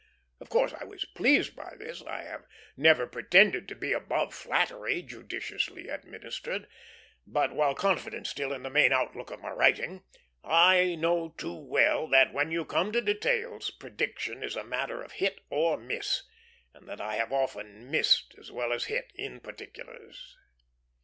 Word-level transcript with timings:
Of 0.39 0.49
course, 0.49 0.73
I 0.73 0.83
was 0.83 1.05
pleased 1.05 1.55
by 1.55 1.75
this; 1.77 2.01
I 2.01 2.23
have 2.23 2.47
never 2.75 3.05
pretended 3.05 3.67
to 3.67 3.75
be 3.75 3.93
above 3.93 4.33
flattery 4.33 5.03
judiciously 5.03 5.89
administered: 5.89 6.67
but, 7.27 7.53
while 7.53 7.75
confident 7.75 8.25
still 8.25 8.51
in 8.51 8.63
the 8.63 8.71
main 8.71 8.93
outlook 8.93 9.29
of 9.29 9.41
my 9.41 9.51
writing, 9.51 10.03
I 10.43 10.95
know 10.95 11.35
too 11.37 11.53
well 11.53 12.07
that, 12.07 12.33
when 12.33 12.49
you 12.49 12.65
come 12.65 12.91
to 12.93 13.01
details, 13.01 13.69
prediction 13.69 14.41
is 14.41 14.55
a 14.55 14.63
matter 14.63 15.03
of 15.03 15.11
hit 15.11 15.39
or 15.51 15.77
miss, 15.77 16.23
and 16.73 16.89
that 16.89 16.99
I 16.99 17.17
have 17.17 17.31
often 17.31 17.91
missed 17.91 18.33
as 18.39 18.51
well 18.51 18.73
as 18.73 18.85
hit 18.85 19.11
in 19.13 19.39
particulars. 19.39 20.35